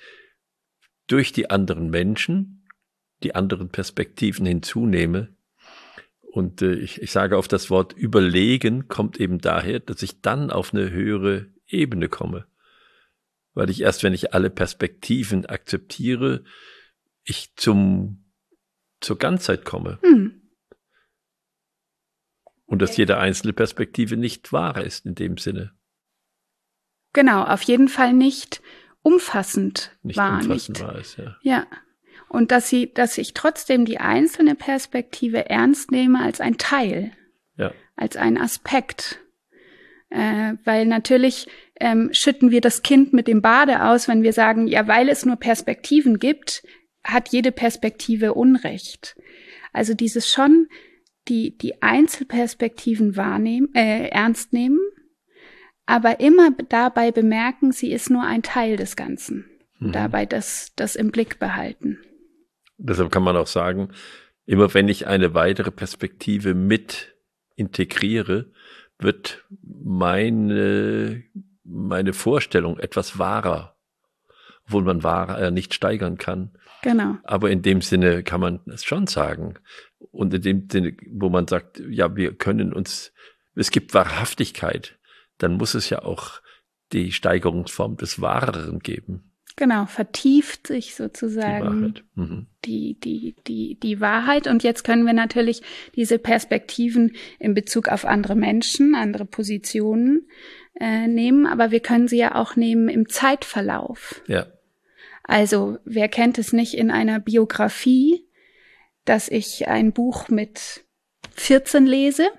durch 1.08 1.32
die 1.32 1.50
anderen 1.50 1.90
Menschen 1.90 2.61
die 3.24 3.36
anderen 3.36 3.70
Perspektiven 3.70 4.46
hinzunehme. 4.46 5.36
Und 6.22 6.62
äh, 6.62 6.74
ich, 6.74 7.02
ich 7.02 7.12
sage 7.12 7.38
auf 7.38 7.48
das 7.48 7.70
Wort 7.70 7.94
überlegen 7.94 8.88
kommt 8.88 9.20
eben 9.20 9.40
daher, 9.40 9.80
dass 9.80 10.02
ich 10.02 10.22
dann 10.22 10.52
auf 10.52 10.74
eine 10.74 10.92
höhere 10.92 11.48
Ebene 11.68 12.10
komme. 12.10 12.46
Weil 13.54 13.70
ich 13.70 13.82
erst, 13.82 14.04
wenn 14.04 14.14
ich 14.14 14.34
alle 14.34 14.50
Perspektiven 14.50 15.46
akzeptiere, 15.46 16.44
ich 17.24 17.56
zum, 17.56 18.24
zur 19.02 19.18
Ganzheit 19.18 19.66
komme. 19.66 20.00
Hm 20.02 20.42
und 22.72 22.82
dass 22.82 22.96
jede 22.96 23.18
einzelne 23.18 23.52
Perspektive 23.52 24.16
nicht 24.16 24.54
wahr 24.54 24.82
ist 24.82 25.06
in 25.06 25.14
dem 25.14 25.38
Sinne. 25.38 25.74
Genau, 27.12 27.44
auf 27.44 27.62
jeden 27.64 27.90
Fall 27.90 28.14
nicht 28.14 28.62
umfassend 29.02 29.92
nicht 30.04 30.16
wahr. 30.16 30.40
Umfassend 30.42 30.78
nicht. 30.78 30.88
Wahr 30.88 30.98
ist, 30.98 31.18
ja. 31.18 31.36
ja. 31.42 31.68
Und 32.32 32.52
dass 32.52 32.70
sie, 32.70 32.94
dass 32.94 33.18
ich 33.18 33.34
trotzdem 33.34 33.84
die 33.84 34.00
einzelne 34.00 34.56
Perspektive 34.56 35.50
ernst 35.50 35.92
nehme 35.92 36.22
als 36.22 36.40
ein 36.40 36.58
Teil, 36.58 37.12
ja. 37.58 37.74
als 37.98 38.16
ein 38.16 38.38
Aspekt. 38.38 39.20
Äh, 40.10 40.54
weil 40.64 40.86
natürlich 40.86 41.50
ähm, 41.82 42.10
schütten 42.14 42.50
wir 42.50 42.62
das 42.62 42.84
Kind 42.84 43.12
mit 43.12 43.28
dem 43.28 43.42
Bade 43.42 43.84
aus, 43.84 44.08
wenn 44.08 44.24
wir 44.24 44.32
sagen, 44.32 44.68
ja, 44.68 44.88
weil 44.88 45.10
es 45.10 45.26
nur 45.26 45.36
Perspektiven 45.36 46.20
gibt, 46.20 46.64
hat 47.04 47.30
jede 47.30 47.52
Perspektive 47.52 48.34
Unrecht. 48.34 49.18
Also 49.74 49.94
dieses 49.94 50.32
schon 50.32 50.68
die, 51.28 51.58
die 51.58 51.82
Einzelperspektiven 51.82 53.18
wahrnehmen, 53.18 53.74
äh, 53.76 54.08
ernst 54.08 54.54
nehmen, 54.54 54.80
aber 55.86 56.22
immer 56.22 56.52
dabei 56.70 57.12
bemerken, 57.12 57.74
sie 57.74 57.92
ist 57.92 58.10
nur 58.10 58.24
ein 58.24 58.42
Teil 58.42 58.78
des 58.78 58.96
Ganzen. 58.96 59.50
Mhm. 59.80 59.92
Dabei 59.92 60.26
das, 60.26 60.72
das 60.78 60.96
im 60.96 61.12
Blick 61.12 61.38
behalten. 61.38 62.00
Deshalb 62.84 63.12
kann 63.12 63.24
man 63.24 63.38
auch 63.38 63.48
sagen, 63.48 63.90
immer 64.46 64.74
wenn 64.74 64.88
ich 64.88 65.08
eine 65.08 65.34
weitere 65.34 65.72
Perspektive 65.72 66.54
mit 66.54 67.16
integriere, 67.56 68.52
wird 68.98 69.46
meine, 69.62 71.24
meine 71.64 72.14
Vorstellung 72.14 72.80
etwas 72.80 73.20
wahrer, 73.20 73.76
obwohl 74.66 74.84
man 74.84 75.04
wahrer 75.04 75.40
äh, 75.40 75.52
nicht 75.52 75.74
steigern 75.74 76.18
kann. 76.18 76.52
Genau. 76.82 77.18
Aber 77.24 77.52
in 77.52 77.62
dem 77.62 77.82
Sinne 77.82 78.24
kann 78.24 78.42
man 78.42 78.60
es 78.66 78.84
schon 78.84 79.06
sagen. 79.08 79.56
Und 80.12 80.34
in 80.34 80.42
dem 80.42 80.70
Sinne, 80.70 80.98
wo 81.12 81.30
man 81.30 81.48
sagt, 81.48 81.82
ja, 81.88 82.16
wir 82.16 82.34
können 82.34 82.74
uns, 82.74 83.14
es 83.56 83.70
gibt 83.70 83.94
Wahrhaftigkeit, 83.94 84.98
dann 85.38 85.58
muss 85.58 85.76
es 85.76 85.90
ja 85.90 86.04
auch 86.04 86.42
die 86.92 87.12
Steigerungsform 87.12 87.98
des 87.98 88.22
Wahreren 88.22 88.80
geben. 88.80 89.31
Genau, 89.62 89.86
vertieft 89.86 90.66
sich 90.66 90.96
sozusagen 90.96 91.94
die, 91.94 92.04
mhm. 92.16 92.48
die, 92.66 93.00
die, 93.00 93.36
die, 93.46 93.80
die 93.80 94.02
Wahrheit. 94.02 94.48
Und 94.48 94.64
jetzt 94.64 94.84
können 94.84 95.06
wir 95.06 95.14
natürlich 95.14 95.62
diese 95.96 96.18
Perspektiven 96.18 97.16
in 97.38 97.54
Bezug 97.54 97.88
auf 97.88 98.04
andere 98.04 98.36
Menschen, 98.36 98.96
andere 98.96 99.26
Positionen 99.26 100.28
äh, 100.80 101.06
nehmen, 101.06 101.46
aber 101.46 101.70
wir 101.70 101.80
können 101.80 102.08
sie 102.08 102.18
ja 102.18 102.34
auch 102.34 102.56
nehmen 102.56 102.90
im 102.90 103.08
Zeitverlauf. 103.08 104.24
Ja. 104.26 104.48
Also 105.26 105.78
wer 105.86 106.08
kennt 106.08 106.40
es 106.40 106.54
nicht 106.54 106.74
in 106.74 106.90
einer 106.90 107.20
Biografie, 107.20 108.26
dass 109.06 109.30
ich 109.30 109.68
ein 109.68 109.94
Buch 109.94 110.28
mit 110.28 110.86
14 111.36 111.86
lese 111.86 112.30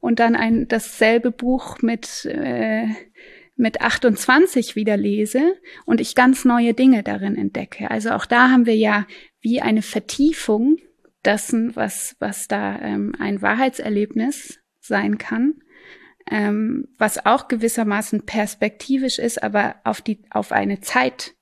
und 0.00 0.20
dann 0.20 0.34
ein 0.34 0.68
dasselbe 0.68 1.32
Buch 1.32 1.82
mit 1.82 2.24
äh, 2.24 2.86
mit 3.56 3.80
28 3.80 4.76
wieder 4.76 4.96
lese 4.96 5.54
und 5.86 6.00
ich 6.00 6.14
ganz 6.14 6.44
neue 6.44 6.74
Dinge 6.74 7.02
darin 7.02 7.36
entdecke. 7.36 7.90
Also 7.90 8.10
auch 8.10 8.26
da 8.26 8.50
haben 8.50 8.66
wir 8.66 8.76
ja 8.76 9.06
wie 9.40 9.60
eine 9.60 9.82
Vertiefung 9.82 10.76
dessen, 11.24 11.74
was 11.74 12.16
was 12.18 12.48
da 12.48 12.78
ähm, 12.80 13.14
ein 13.18 13.42
Wahrheitserlebnis 13.42 14.60
sein 14.78 15.18
kann, 15.18 15.54
ähm, 16.30 16.88
was 16.98 17.24
auch 17.24 17.48
gewissermaßen 17.48 18.26
perspektivisch 18.26 19.18
ist, 19.18 19.42
aber 19.42 19.76
auf 19.84 20.00
die 20.00 20.22
auf 20.30 20.52
eine 20.52 20.80
Zeit, 20.80 21.34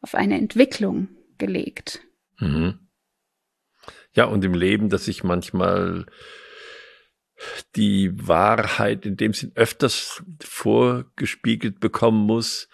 auf 0.00 0.14
eine 0.14 0.38
Entwicklung 0.38 1.08
gelegt. 1.36 2.00
Mhm. 2.38 2.78
Ja, 4.14 4.24
und 4.24 4.44
im 4.44 4.54
Leben, 4.54 4.88
dass 4.88 5.06
ich 5.06 5.22
manchmal 5.22 6.06
die 7.76 8.26
Wahrheit 8.26 9.06
in 9.06 9.16
dem 9.16 9.32
Sinn 9.32 9.52
öfters 9.54 10.22
vorgespiegelt 10.40 11.80
bekommen 11.80 12.26
muss, 12.26 12.68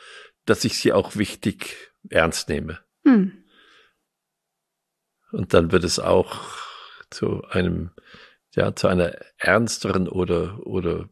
dass 0.47 0.65
ich 0.65 0.79
sie 0.79 0.93
auch 0.93 1.17
wichtig 1.17 1.77
ernst 2.09 2.49
nehme. 2.49 2.81
Hm. 3.05 3.45
Und 5.33 5.53
dann 5.53 5.73
wird 5.73 5.85
es 5.85 5.99
auch 5.99 6.39
zu 7.11 7.45
einem, 7.45 7.91
ja, 8.55 8.75
zu 8.75 8.89
einer 8.89 9.17
ernsteren 9.37 10.09
oder, 10.09 10.65
oder 10.67 11.09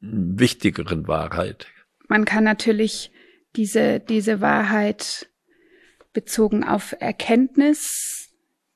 wichtigeren 0.00 1.08
Wahrheit. 1.08 1.66
Man 2.08 2.24
kann 2.24 2.44
natürlich 2.44 3.10
diese, 3.56 4.00
diese 4.00 4.40
Wahrheit 4.40 5.28
bezogen 6.12 6.64
auf 6.64 6.94
Erkenntnis 6.98 8.29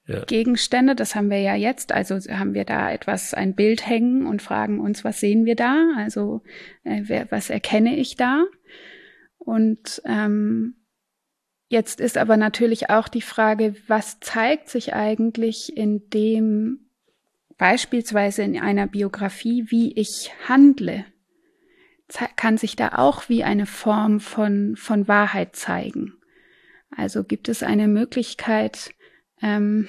ja. 0.06 0.24
Gegenstände, 0.24 0.94
das 0.94 1.14
haben 1.14 1.30
wir 1.30 1.40
ja 1.40 1.54
jetzt, 1.54 1.92
also 1.92 2.16
haben 2.16 2.52
wir 2.54 2.64
da 2.64 2.90
etwas, 2.92 3.32
ein 3.32 3.54
Bild 3.54 3.86
hängen 3.86 4.26
und 4.26 4.42
fragen 4.42 4.80
uns, 4.80 5.02
was 5.02 5.20
sehen 5.20 5.46
wir 5.46 5.56
da? 5.56 5.92
Also 5.96 6.42
äh, 6.84 7.02
wer, 7.04 7.30
was 7.30 7.48
erkenne 7.48 7.96
ich 7.96 8.16
da? 8.16 8.44
Und 9.38 10.02
ähm, 10.04 10.74
jetzt 11.68 12.00
ist 12.00 12.18
aber 12.18 12.36
natürlich 12.36 12.90
auch 12.90 13.08
die 13.08 13.22
Frage, 13.22 13.74
was 13.86 14.20
zeigt 14.20 14.68
sich 14.68 14.94
eigentlich 14.94 15.74
in 15.76 16.08
dem 16.10 16.80
beispielsweise 17.56 18.42
in 18.42 18.58
einer 18.58 18.86
Biografie, 18.86 19.66
wie 19.68 19.92
ich 19.94 20.32
handle? 20.48 21.06
Kann 22.36 22.58
sich 22.58 22.76
da 22.76 22.90
auch 22.96 23.30
wie 23.30 23.44
eine 23.44 23.64
Form 23.64 24.20
von, 24.20 24.76
von 24.76 25.08
Wahrheit 25.08 25.56
zeigen? 25.56 26.12
Also 26.94 27.24
gibt 27.24 27.48
es 27.48 27.62
eine 27.62 27.88
Möglichkeit, 27.88 28.94
ähm, 29.42 29.88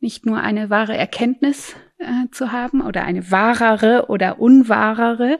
nicht 0.00 0.26
nur 0.26 0.40
eine 0.40 0.70
wahre 0.70 0.96
Erkenntnis 0.96 1.76
äh, 1.98 2.28
zu 2.32 2.52
haben 2.52 2.80
oder 2.80 3.04
eine 3.04 3.30
wahrere 3.30 4.06
oder 4.08 4.38
unwahrere, 4.38 5.38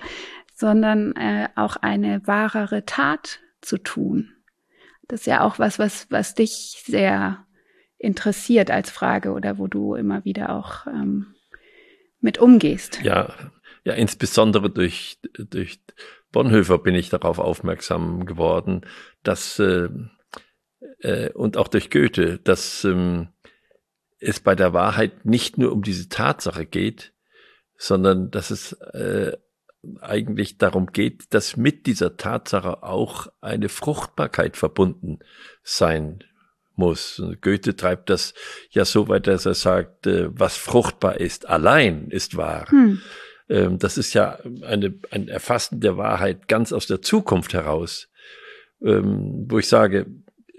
sondern 0.54 1.12
äh, 1.16 1.48
auch 1.56 1.76
eine 1.76 2.26
wahrere 2.26 2.84
Tat 2.84 3.40
zu 3.60 3.78
tun. 3.78 4.32
Das 5.08 5.20
ist 5.20 5.26
ja 5.26 5.40
auch 5.40 5.58
was, 5.58 5.78
was, 5.78 6.06
was 6.10 6.34
dich 6.34 6.82
sehr 6.84 7.46
interessiert 7.98 8.70
als 8.70 8.90
Frage 8.90 9.32
oder 9.32 9.58
wo 9.58 9.66
du 9.66 9.94
immer 9.94 10.24
wieder 10.24 10.50
auch 10.50 10.86
ähm, 10.86 11.34
mit 12.20 12.38
umgehst. 12.38 13.00
Ja, 13.02 13.34
ja, 13.84 13.94
insbesondere 13.94 14.70
durch, 14.70 15.18
durch 15.38 15.80
Bonhoeffer 16.32 16.78
bin 16.78 16.94
ich 16.94 17.08
darauf 17.08 17.38
aufmerksam 17.38 18.26
geworden, 18.26 18.82
dass 19.22 19.58
äh, 19.58 19.88
äh, 21.00 21.30
und 21.30 21.56
auch 21.56 21.68
durch 21.68 21.90
Goethe, 21.90 22.38
dass 22.38 22.84
ähm, 22.84 23.28
es 24.18 24.40
bei 24.40 24.54
der 24.54 24.72
Wahrheit 24.72 25.24
nicht 25.24 25.58
nur 25.58 25.72
um 25.72 25.82
diese 25.82 26.08
Tatsache 26.08 26.66
geht, 26.66 27.12
sondern 27.76 28.30
dass 28.30 28.50
es 28.50 28.72
äh, 28.72 29.36
eigentlich 30.00 30.58
darum 30.58 30.88
geht, 30.88 31.32
dass 31.32 31.56
mit 31.56 31.86
dieser 31.86 32.16
Tatsache 32.16 32.82
auch 32.82 33.28
eine 33.40 33.70
Fruchtbarkeit 33.70 34.56
verbunden 34.56 35.20
sein 35.62 36.22
muss. 36.76 37.18
Und 37.18 37.40
Goethe 37.40 37.76
treibt 37.76 38.10
das 38.10 38.34
ja 38.70 38.84
so 38.84 39.08
weit, 39.08 39.26
dass 39.26 39.46
er 39.46 39.54
sagt, 39.54 40.06
äh, 40.06 40.28
was 40.38 40.56
fruchtbar 40.56 41.18
ist, 41.18 41.48
allein 41.48 42.10
ist 42.10 42.36
wahr. 42.36 42.66
Hm. 42.70 43.00
Ähm, 43.48 43.78
das 43.78 43.96
ist 43.96 44.12
ja 44.12 44.38
eine, 44.62 44.94
ein 45.10 45.28
Erfassen 45.28 45.80
der 45.80 45.96
Wahrheit 45.96 46.48
ganz 46.48 46.72
aus 46.72 46.86
der 46.86 47.00
Zukunft 47.00 47.54
heraus, 47.54 48.08
ähm, 48.82 49.46
wo 49.48 49.58
ich 49.58 49.68
sage, 49.68 50.06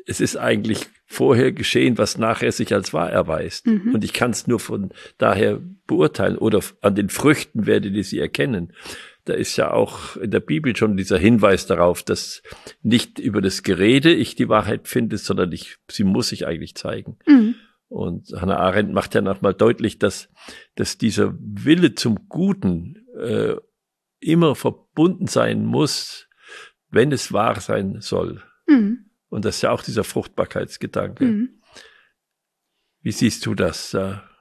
es 0.05 0.19
ist 0.19 0.37
eigentlich 0.37 0.87
vorher 1.05 1.51
geschehen, 1.51 1.97
was 1.97 2.17
nachher 2.17 2.51
sich 2.51 2.73
als 2.73 2.93
wahr 2.93 3.11
erweist. 3.11 3.67
Mhm. 3.67 3.93
Und 3.93 4.03
ich 4.03 4.13
kann 4.13 4.31
es 4.31 4.47
nur 4.47 4.59
von 4.59 4.91
daher 5.17 5.61
beurteilen 5.85 6.37
oder 6.37 6.61
an 6.81 6.95
den 6.95 7.09
Früchten 7.09 7.65
werdet 7.65 7.93
ihr 7.93 8.03
sie 8.03 8.19
erkennen. 8.19 8.73
Da 9.25 9.33
ist 9.33 9.55
ja 9.57 9.71
auch 9.71 10.15
in 10.15 10.31
der 10.31 10.39
Bibel 10.39 10.75
schon 10.75 10.97
dieser 10.97 11.17
Hinweis 11.17 11.67
darauf, 11.67 12.01
dass 12.01 12.41
nicht 12.81 13.19
über 13.19 13.41
das 13.41 13.61
Gerede 13.61 14.13
ich 14.13 14.35
die 14.35 14.49
Wahrheit 14.49 14.87
finde, 14.87 15.17
sondern 15.17 15.51
ich, 15.51 15.77
sie 15.89 16.03
muss 16.03 16.29
sich 16.29 16.47
eigentlich 16.47 16.75
zeigen. 16.75 17.17
Mhm. 17.27 17.55
Und 17.87 18.29
Hannah 18.31 18.57
Arendt 18.57 18.93
macht 18.93 19.13
ja 19.13 19.21
nochmal 19.21 19.53
deutlich, 19.53 19.99
dass, 19.99 20.29
dass 20.75 20.97
dieser 20.97 21.35
Wille 21.37 21.93
zum 21.93 22.29
Guten 22.29 23.05
äh, 23.19 23.55
immer 24.21 24.55
verbunden 24.55 25.27
sein 25.27 25.65
muss, 25.65 26.29
wenn 26.89 27.11
es 27.11 27.33
wahr 27.33 27.59
sein 27.59 27.99
soll. 27.99 28.41
Mhm. 28.65 29.10
Und 29.31 29.45
das 29.45 29.55
ist 29.55 29.61
ja 29.63 29.71
auch 29.71 29.81
dieser 29.81 30.03
Fruchtbarkeitsgedanke. 30.03 31.23
Mhm. 31.23 31.61
Wie 33.01 33.13
siehst 33.13 33.45
du 33.45 33.55
das? 33.55 33.97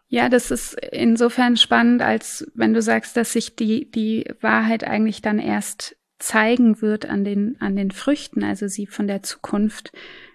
Ja, 0.09 0.29
das 0.29 0.51
ist 0.51 0.75
insofern 0.91 1.57
spannend, 1.57 2.03
als 2.03 2.51
wenn 2.55 2.75
du 2.75 2.83
sagst, 2.83 3.17
dass 3.17 3.33
sich 3.33 3.55
die, 3.55 3.89
die 3.91 4.25
Wahrheit 4.41 4.83
eigentlich 4.83 5.23
dann 5.23 5.39
erst 5.39 5.97
zeigen 6.19 6.83
wird 6.83 7.07
an 7.07 7.25
den, 7.25 7.57
an 7.61 7.77
den 7.77 7.93
Früchten, 7.93 8.43
also 8.43 8.67
sie 8.67 8.87
von 8.87 9.07
der 9.07 9.23
Zukunft 9.23 9.93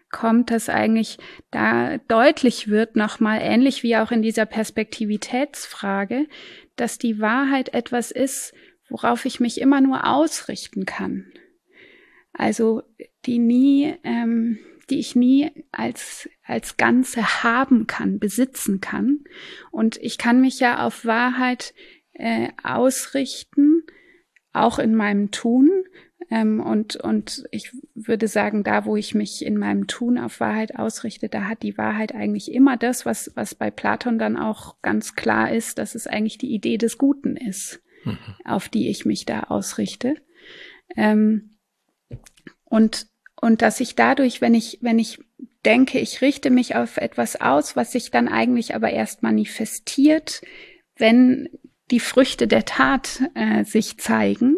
kommt, 0.10 0.50
dass 0.50 0.70
eigentlich 0.70 1.18
da 1.52 1.98
deutlich 2.08 2.70
wird, 2.70 2.96
nochmal 2.96 3.42
ähnlich 3.42 3.84
wie 3.84 3.98
auch 3.98 4.12
in 4.12 4.22
dieser 4.22 4.46
Perspektivitätsfrage, 4.46 6.28
dass 6.78 6.98
die 6.98 7.20
Wahrheit 7.20 7.74
etwas 7.74 8.12
ist, 8.12 8.54
worauf 8.88 9.26
ich 9.26 9.42
mich 9.42 9.60
immer 9.60 9.82
nur 9.82 10.08
ausrichten 10.08 10.86
kann. 10.86 11.34
Also 12.32 12.84
die 13.26 13.40
nie, 13.40 13.96
ähm, 14.04 14.60
die 14.90 15.00
ich 15.00 15.16
nie 15.16 15.52
als, 15.72 16.30
als 16.44 16.78
Ganze 16.78 17.44
haben 17.44 17.88
kann, 17.88 18.20
besitzen 18.20 18.82
kann. 18.82 19.24
Und 19.72 19.98
ich 19.98 20.18
kann 20.18 20.42
mich 20.42 20.60
ja 20.60 20.86
auf 20.86 21.06
Wahrheit 21.06 21.74
äh, 22.14 22.50
ausrichten, 22.64 23.84
auch 24.54 24.80
in 24.80 24.96
meinem 24.96 25.32
Tun. 25.32 25.70
Ähm, 26.32 26.60
und, 26.60 26.96
und 26.96 27.46
ich 27.52 27.72
würde 27.94 28.28
sagen, 28.28 28.64
da, 28.64 28.86
wo 28.86 28.96
ich 28.96 29.14
mich 29.14 29.46
in 29.46 29.58
meinem 29.58 29.88
Tun 29.88 30.18
auf 30.18 30.40
Wahrheit 30.40 30.76
ausrichte, 30.76 31.30
da 31.30 31.44
hat 31.44 31.62
die 31.62 31.78
Wahrheit 31.78 32.16
eigentlich 32.16 32.52
immer 32.52 32.78
das, 32.78 33.06
was, 33.06 33.32
was 33.36 33.54
bei 33.54 33.70
Platon 33.70 34.18
dann 34.18 34.38
auch 34.38 34.82
ganz 34.82 35.16
klar 35.16 35.52
ist, 35.52 35.78
dass 35.78 35.94
es 35.94 36.08
eigentlich 36.08 36.38
die 36.38 36.54
Idee 36.54 36.78
des 36.78 36.98
Guten 36.98 37.36
ist, 37.36 37.82
mhm. 38.06 38.18
auf 38.44 38.70
die 38.70 38.90
ich 38.90 39.06
mich 39.06 39.26
da 39.26 39.42
ausrichte. 39.42 40.16
Ähm, 40.96 41.52
und, 42.64 43.08
und 43.40 43.62
dass 43.62 43.80
ich 43.80 43.96
dadurch, 43.96 44.42
wenn 44.42 44.54
ich, 44.54 44.80
wenn 44.82 45.00
ich 45.00 45.20
denke, 45.66 46.00
ich 46.00 46.22
richte 46.22 46.50
mich 46.50 46.76
auf 46.76 46.98
etwas 46.98 47.40
aus, 47.42 47.76
was 47.76 47.92
sich 47.92 48.12
dann 48.12 48.28
eigentlich 48.28 48.76
aber 48.76 48.92
erst 48.92 49.24
manifestiert, 49.24 50.42
wenn 50.98 51.50
die 51.92 52.00
Früchte 52.00 52.48
der 52.48 52.66
Tat 52.66 53.22
äh, 53.36 53.64
sich 53.64 53.98
zeigen, 53.98 54.58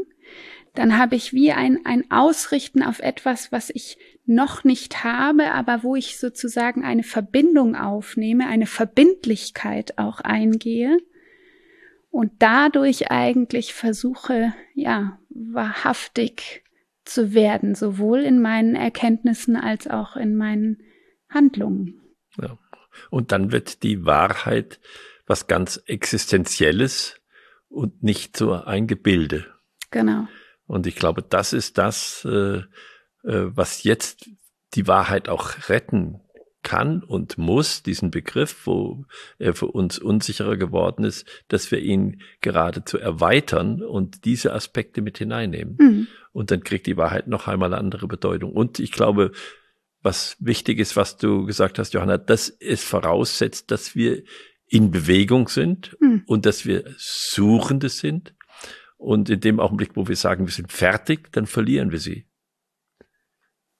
dann 0.74 0.98
habe 0.98 1.16
ich 1.16 1.34
wie 1.34 1.52
ein, 1.52 1.80
ein 1.86 2.12
Ausrichten 2.12 2.84
auf 2.84 3.00
etwas, 3.00 3.52
was 3.52 3.72
ich 3.72 3.98
noch 4.26 4.64
nicht 4.64 5.04
habe, 5.04 5.52
aber 5.52 5.82
wo 5.82 5.96
ich 5.96 6.20
sozusagen 6.20 6.84
eine 6.84 7.04
Verbindung 7.04 7.76
aufnehme, 7.76 8.48
eine 8.48 8.68
Verbindlichkeit 8.68 9.98
auch 9.98 10.20
eingehe 10.20 11.00
und 12.12 12.32
dadurch 12.40 13.10
eigentlich 13.10 13.74
versuche, 13.74 14.54
ja, 14.76 15.20
wahrhaftig 15.30 16.64
zu 17.08 17.34
werden, 17.34 17.76
sowohl 17.76 18.20
in 18.20 18.42
meinen 18.42 18.76
Erkenntnissen 18.76 19.56
als 19.56 19.88
auch 19.88 20.16
in 20.16 20.36
meinen 20.36 20.84
Handlungen. 21.30 22.02
Ja. 22.42 22.58
Und 23.10 23.32
dann 23.32 23.52
wird 23.52 23.84
die 23.84 24.06
Wahrheit 24.06 24.80
was 25.26 25.48
ganz 25.48 25.78
Existenzielles 25.86 27.20
und 27.70 28.02
nicht 28.04 28.38
so 28.38 28.54
ein 28.54 28.88
Gebilde. 28.88 29.46
Genau. 29.92 30.28
Und 30.66 30.88
ich 30.88 30.96
glaube, 30.96 31.22
das 31.22 31.54
ist 31.54 31.78
das, 31.78 32.26
äh, 32.26 32.58
äh, 32.58 32.64
was 33.24 33.84
jetzt 33.84 34.30
die 34.74 34.88
Wahrheit 34.88 35.30
auch 35.30 35.70
retten 35.70 36.22
kann 36.68 37.02
und 37.02 37.38
muss, 37.38 37.82
diesen 37.82 38.12
Begriff, 38.12 38.68
wo 38.68 39.06
er 39.40 39.54
für 39.54 39.68
uns 39.68 40.00
unsicherer 40.00 40.58
geworden 40.58 41.06
ist, 41.06 41.26
dass 41.48 41.72
wir 41.72 41.80
ihn 41.80 42.22
geradezu 42.42 42.98
erweitern 42.98 43.82
und 43.82 44.26
diese 44.26 44.52
Aspekte 44.52 45.02
mit 45.02 45.18
hineinnehmen. 45.18 45.78
Mhm. 45.80 46.08
Und 46.34 46.52
dann 46.52 46.66
kriegt 46.66 46.86
die 46.86 46.98
Wahrheit 46.98 47.30
noch 47.30 47.48
einmal 47.48 47.74
eine 47.74 47.80
andere 47.80 48.08
Bedeutung. 48.10 48.52
Und 48.52 48.80
ich 48.80 48.92
glaube, 48.92 49.32
was 50.02 50.36
wichtig 50.42 50.80
ist, 50.80 50.98
was 50.98 51.16
du 51.16 51.46
gesagt 51.46 51.80
hast, 51.80 51.94
Johanna, 51.94 52.18
dass 52.18 52.50
es 52.50 52.84
voraussetzt, 52.84 53.72
dass 53.72 53.96
wir 53.96 54.24
in 54.68 54.92
Bewegung 54.92 55.48
sind 55.48 55.96
mhm. 56.02 56.24
und 56.28 56.46
dass 56.46 56.66
wir 56.66 56.84
Suchende 56.98 57.88
sind. 57.88 58.36
Und 58.98 59.30
in 59.30 59.40
dem 59.40 59.62
Augenblick, 59.62 59.92
wo 59.96 60.10
wir 60.10 60.18
sagen, 60.18 60.46
wir 60.46 60.54
sind 60.54 60.74
fertig, 60.74 61.32
dann 61.32 61.46
verlieren 61.46 61.94
wir 61.94 62.00
sie. 62.00 62.27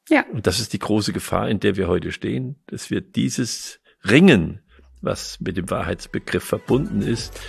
Ja. 0.10 0.26
Und 0.32 0.48
das 0.48 0.60
ist 0.60 0.74
die 0.74 0.80
große 0.80 1.14
Gefahr, 1.14 1.50
in 1.50 1.60
der 1.60 1.76
wir 1.76 1.88
heute 1.88 2.12
stehen, 2.12 2.56
dass 2.68 2.90
wir 2.90 3.02
dieses 3.02 3.80
Ringen, 4.10 4.62
was 5.02 5.40
mit 5.40 5.58
dem 5.58 5.70
Wahrheitsbegriff 5.70 6.44
verbunden 6.44 7.02
ist, 7.02 7.40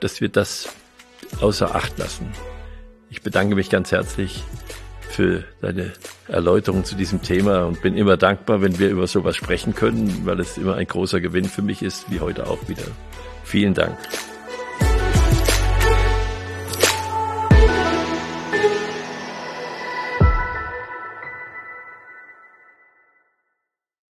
dass 0.00 0.20
wir 0.20 0.28
das 0.28 0.68
außer 1.40 1.74
Acht 1.74 1.98
lassen. 1.98 2.28
Ich 3.08 3.22
bedanke 3.22 3.54
mich 3.54 3.70
ganz 3.70 3.92
herzlich 3.92 4.42
für 5.08 5.44
deine 5.60 5.92
Erläuterung 6.28 6.84
zu 6.84 6.96
diesem 6.96 7.22
Thema 7.22 7.66
und 7.66 7.82
bin 7.82 7.96
immer 7.96 8.16
dankbar, 8.16 8.62
wenn 8.62 8.78
wir 8.78 8.88
über 8.88 9.06
sowas 9.06 9.36
sprechen 9.36 9.74
können, 9.74 10.24
weil 10.24 10.40
es 10.40 10.56
immer 10.56 10.76
ein 10.76 10.86
großer 10.86 11.20
Gewinn 11.20 11.44
für 11.44 11.62
mich 11.62 11.82
ist, 11.82 12.10
wie 12.10 12.20
heute 12.20 12.46
auch 12.46 12.68
wieder. 12.68 12.84
Vielen 13.44 13.74
Dank. 13.74 13.98